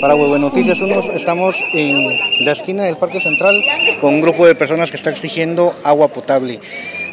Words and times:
Para 0.00 0.14
Huevo 0.14 0.36
Noticias 0.38 0.78
estamos 1.14 1.56
en 1.72 2.44
la 2.44 2.52
esquina 2.52 2.84
del 2.84 2.98
Parque 2.98 3.20
Central 3.20 3.58
con 4.00 4.14
un 4.14 4.20
grupo 4.20 4.46
de 4.46 4.54
personas 4.54 4.90
que 4.90 4.98
está 4.98 5.10
exigiendo 5.10 5.74
agua 5.82 6.08
potable. 6.08 6.60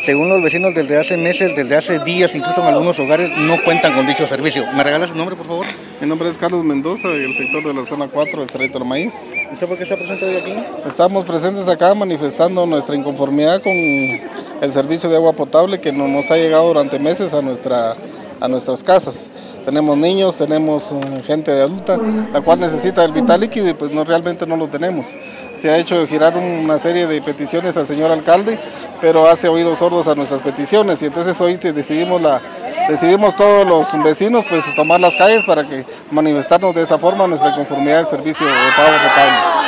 Según 0.06 0.28
los 0.30 0.42
vecinos, 0.42 0.74
desde 0.74 0.98
hace 1.00 1.16
meses, 1.16 1.56
desde 1.56 1.78
hace 1.78 2.00
días, 2.00 2.34
incluso 2.36 2.62
en 2.62 2.68
algunos 2.68 3.00
hogares, 3.00 3.30
no 3.38 3.64
cuentan 3.64 3.94
con 3.94 4.08
dicho 4.08 4.28
servicio. 4.28 4.66
¿Me 4.74 4.84
regalas 4.84 5.12
su 5.12 5.16
nombre, 5.16 5.36
por 5.36 5.46
favor? 5.46 5.68
Mi 6.02 6.08
nombre 6.08 6.30
es 6.30 6.38
Carlos 6.38 6.66
Mendoza, 6.66 7.08
del 7.08 7.34
sector 7.36 7.64
de 7.64 7.74
la 7.74 7.86
zona 7.86 8.08
4 8.08 8.40
del 8.42 8.50
Cerrito 8.50 8.80
del 8.80 8.88
Maíz. 8.88 9.32
¿Usted 9.54 9.68
por 9.68 9.78
qué 9.78 9.84
está 9.84 9.96
presente 9.96 10.26
hoy 10.26 10.36
aquí? 10.36 10.56
Estamos 10.86 11.24
presentes 11.24 11.68
acá 11.70 11.94
manifestando 11.94 12.66
nuestra 12.66 12.96
inconformidad 12.96 13.62
con 13.62 13.72
el 13.72 14.74
servicio 14.74 15.10
de 15.10 15.16
agua 15.16 15.34
potable 15.34 15.80
que 15.80 15.92
no 15.92 16.08
nos 16.08 16.32
ha 16.32 16.36
llegado 16.36 16.68
durante 16.68 16.98
meses 16.98 17.34
a, 17.34 17.42
nuestra, 17.42 17.96
a 18.42 18.48
nuestras 18.48 18.84
casas. 18.84 19.30
Tenemos 19.64 19.96
niños, 19.96 20.36
tenemos 20.38 20.92
eh, 20.92 21.24
gente 21.26 21.52
adulta, 21.52 21.98
la 22.34 22.42
cual 22.42 22.60
necesita 22.60 23.06
el 23.06 23.12
vital 23.12 23.40
líquido 23.40 23.70
y 23.70 23.74
pues 23.74 23.92
no, 23.92 24.04
realmente 24.04 24.46
no 24.48 24.58
lo 24.58 24.68
tenemos. 24.68 25.06
Se 25.56 25.70
ha 25.70 25.78
hecho 25.78 26.06
girar 26.08 26.36
una 26.36 26.80
serie 26.80 27.06
de 27.06 27.22
peticiones 27.22 27.78
al 27.78 27.86
señor 27.86 28.12
alcalde, 28.12 28.60
pero 29.00 29.28
hace 29.28 29.48
oídos 29.48 29.80
sordos 29.80 30.08
a 30.08 30.16
nuestras 30.16 30.42
peticiones 30.42 31.02
y 31.04 31.06
entonces 31.06 31.40
hoy 31.40 31.56
decidimos, 31.56 32.20
la, 32.22 32.42
decidimos 32.90 33.36
todos 33.36 33.68
los 33.68 34.04
vecinos 34.04 34.44
pues 34.50 34.74
tomar 34.76 35.00
las 35.00 35.16
calles 35.16 35.44
para 35.46 35.68
que 35.68 35.86
manifestarnos 36.10 36.74
de 36.74 36.82
esa 36.82 36.98
forma 36.98 37.28
nuestra 37.28 37.56
conformidad 37.56 38.00
al 38.00 38.08
servicio 38.08 38.46
de 38.48 38.52
agua 38.52 38.98
potable. 39.08 39.62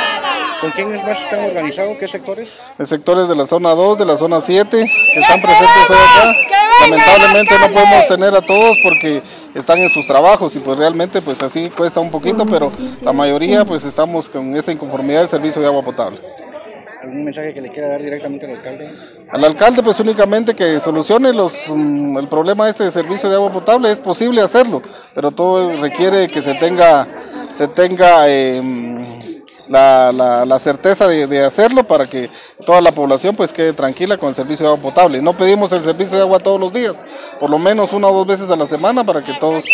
¿Con 0.60 0.70
quiénes 0.70 1.04
más 1.04 1.22
están 1.22 1.44
organizados? 1.44 1.96
¿Qué 1.98 2.08
sectores? 2.08 2.58
De 2.78 2.86
sectores 2.86 3.28
de 3.28 3.36
la 3.36 3.44
zona 3.44 3.74
2, 3.74 3.98
de 3.98 4.06
la 4.06 4.16
zona 4.16 4.40
7, 4.40 4.90
que 5.12 5.20
están 5.20 5.42
presentes 5.42 5.90
hoy 5.90 5.96
acá. 5.96 6.32
Lamentablemente 6.80 7.58
no 7.58 7.68
podemos 7.70 8.08
tener 8.08 8.34
a 8.34 8.40
todos 8.42 8.76
porque 8.82 9.22
están 9.54 9.78
en 9.78 9.88
sus 9.88 10.06
trabajos 10.06 10.54
y 10.56 10.58
pues 10.58 10.76
realmente 10.76 11.22
pues 11.22 11.42
así 11.42 11.70
cuesta 11.70 12.00
un 12.00 12.10
poquito, 12.10 12.44
pero 12.46 12.72
la 13.02 13.12
mayoría 13.12 13.64
pues 13.64 13.84
estamos 13.84 14.28
con 14.28 14.54
esa 14.56 14.72
inconformidad 14.72 15.20
del 15.20 15.28
servicio 15.28 15.62
de 15.62 15.68
agua 15.68 15.82
potable. 15.82 16.18
¿Algún 17.00 17.24
mensaje 17.24 17.52
que 17.52 17.60
le 17.60 17.68
quiera 17.68 17.88
dar 17.88 18.02
directamente 18.02 18.46
al 18.46 18.52
alcalde? 18.52 18.90
Al 19.30 19.44
alcalde 19.44 19.82
pues 19.82 20.00
únicamente 20.00 20.54
que 20.54 20.80
solucione 20.80 21.32
los, 21.32 21.68
mm, 21.68 22.18
el 22.18 22.28
problema 22.28 22.68
este 22.68 22.84
de 22.84 22.90
servicio 22.90 23.28
de 23.28 23.36
agua 23.36 23.52
potable, 23.52 23.90
es 23.90 24.00
posible 24.00 24.40
hacerlo, 24.40 24.82
pero 25.14 25.30
todo 25.30 25.80
requiere 25.80 26.28
que 26.28 26.40
se 26.40 26.54
tenga, 26.54 27.06
se 27.52 27.68
tenga 27.68 28.28
eh, 28.28 28.60
la, 29.68 30.12
la, 30.12 30.44
la 30.44 30.58
certeza 30.58 31.06
de, 31.08 31.26
de, 31.26 31.44
hacerlo 31.44 31.84
para 31.84 32.06
que 32.06 32.30
toda 32.66 32.80
la 32.80 32.92
población 32.92 33.34
pues 33.36 33.52
quede 33.52 33.72
tranquila 33.72 34.16
con 34.18 34.28
el 34.28 34.34
servicio 34.34 34.66
de 34.66 34.72
agua 34.72 34.90
potable. 34.90 35.22
No 35.22 35.32
pedimos 35.32 35.72
el 35.72 35.82
servicio 35.82 36.16
de 36.16 36.22
agua 36.22 36.38
todos 36.38 36.60
los 36.60 36.72
días, 36.72 36.94
por 37.40 37.50
lo 37.50 37.58
menos 37.58 37.92
una 37.92 38.08
o 38.08 38.14
dos 38.14 38.26
veces 38.26 38.50
a 38.50 38.56
la 38.56 38.66
semana 38.66 39.04
para 39.04 39.24
que 39.24 39.34
todos 39.34 39.64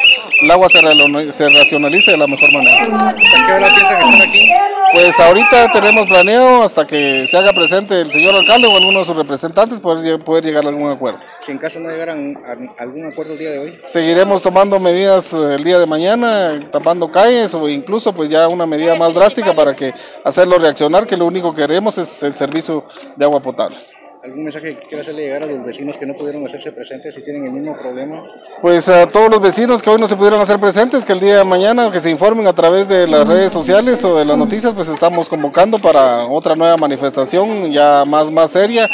el 0.42 0.50
agua 0.50 0.68
se, 0.68 1.32
se 1.32 1.48
racionalice 1.48 2.12
de 2.12 2.16
la 2.16 2.26
mejor 2.26 2.52
manera. 2.52 3.08
¿A 3.08 3.14
qué 3.14 3.52
hora 3.52 3.68
piensan 3.68 4.02
estar 4.02 4.22
aquí? 4.28 4.50
Pues 4.92 5.20
ahorita 5.20 5.70
tenemos 5.70 6.08
planeado 6.08 6.64
hasta 6.64 6.84
que 6.84 7.24
se 7.28 7.36
haga 7.36 7.52
presente 7.52 8.00
el 8.00 8.10
señor 8.10 8.34
alcalde 8.34 8.66
o 8.66 8.76
alguno 8.76 8.98
de 8.98 9.04
sus 9.04 9.16
representantes 9.16 9.78
poder, 9.78 10.18
poder 10.18 10.44
llegar 10.44 10.64
a 10.64 10.68
algún 10.68 10.90
acuerdo. 10.90 11.20
Si 11.40 11.52
en 11.52 11.58
caso 11.58 11.78
no 11.78 11.90
llegaran 11.90 12.36
a 12.44 12.82
algún 12.82 13.04
acuerdo 13.04 13.34
el 13.34 13.38
día 13.38 13.50
de 13.50 13.58
hoy. 13.60 13.78
Seguiremos 13.84 14.42
tomando 14.42 14.80
medidas 14.80 15.32
eh, 15.32 15.54
el 15.54 15.62
día 15.62 15.78
de 15.78 15.86
mañana, 15.86 16.58
tapando 16.72 17.10
calles 17.12 17.54
o 17.54 17.68
incluso 17.68 18.12
pues 18.12 18.30
ya 18.30 18.48
una 18.48 18.66
medida 18.66 18.96
más 18.96 19.14
drástica 19.14 19.52
para 19.54 19.74
que 19.74 19.94
hacerlo 20.24 20.58
reaccionar, 20.58 21.06
que 21.06 21.16
lo 21.16 21.26
único 21.26 21.54
que 21.54 21.62
queremos 21.62 21.96
es 21.96 22.24
el 22.24 22.34
servicio 22.34 22.84
de 23.14 23.24
agua 23.24 23.40
potable. 23.40 23.76
¿Algún 24.22 24.44
mensaje 24.44 24.74
que 24.74 24.86
quiera 24.86 25.00
hacerle 25.00 25.22
llegar 25.22 25.42
a 25.42 25.46
los 25.46 25.64
vecinos 25.64 25.96
que 25.96 26.04
no 26.04 26.12
pudieron 26.14 26.46
hacerse 26.46 26.72
presentes 26.72 27.16
y 27.16 27.22
tienen 27.22 27.46
el 27.46 27.52
mismo 27.52 27.74
problema? 27.74 28.22
Pues 28.60 28.86
a 28.90 29.06
todos 29.06 29.30
los 29.30 29.40
vecinos 29.40 29.82
que 29.82 29.88
hoy 29.88 29.98
no 29.98 30.06
se 30.06 30.16
pudieron 30.16 30.40
hacer 30.40 30.58
presentes, 30.58 31.06
que 31.06 31.14
el 31.14 31.20
día 31.20 31.38
de 31.38 31.44
mañana 31.44 31.90
que 31.90 32.00
se 32.00 32.10
informen 32.10 32.46
a 32.46 32.52
través 32.52 32.86
de 32.86 33.06
las 33.06 33.26
redes 33.26 33.50
sociales 33.50 34.04
o 34.04 34.18
de 34.18 34.26
las 34.26 34.36
noticias, 34.36 34.74
pues 34.74 34.88
estamos 34.88 35.30
convocando 35.30 35.78
para 35.78 36.26
otra 36.26 36.54
nueva 36.54 36.76
manifestación 36.76 37.72
ya 37.72 38.04
más, 38.06 38.30
más 38.30 38.50
seria 38.50 38.86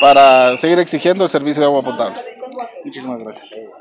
para 0.00 0.56
seguir 0.56 0.78
exigiendo 0.78 1.24
el 1.24 1.30
servicio 1.30 1.60
de 1.60 1.66
agua 1.66 1.82
potable. 1.82 2.16
Muchísimas 2.82 3.18
gracias. 3.18 3.60